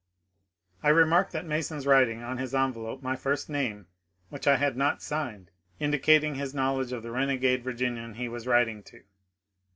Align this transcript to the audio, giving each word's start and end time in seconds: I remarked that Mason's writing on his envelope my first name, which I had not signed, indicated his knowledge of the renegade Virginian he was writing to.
I 0.81 0.89
remarked 0.89 1.31
that 1.33 1.45
Mason's 1.45 1.85
writing 1.85 2.23
on 2.23 2.39
his 2.39 2.55
envelope 2.55 3.03
my 3.03 3.15
first 3.15 3.51
name, 3.51 3.85
which 4.29 4.47
I 4.47 4.57
had 4.57 4.75
not 4.75 5.03
signed, 5.03 5.51
indicated 5.79 6.37
his 6.37 6.55
knowledge 6.55 6.91
of 6.91 7.03
the 7.03 7.11
renegade 7.11 7.63
Virginian 7.63 8.15
he 8.15 8.27
was 8.27 8.47
writing 8.47 8.81
to. 8.81 9.03